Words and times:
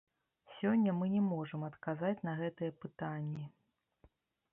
Сёння 0.59 0.93
мы 1.01 1.09
не 1.15 1.19
можам 1.33 1.65
адказаць 1.67 2.25
на 2.29 2.33
гэтыя 2.41 2.71
пытанні. 2.87 3.45